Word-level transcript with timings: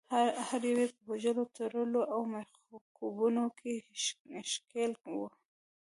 هر 0.47 0.61
یو 0.69 0.77
یې 0.81 0.87
په 0.95 1.01
وژلو، 1.11 1.43
تړلو 1.55 2.01
او 2.13 2.19
میخکوبونو 2.33 3.43
کې 3.59 3.73
ښکیل 4.51 4.93
وو. 5.13 5.27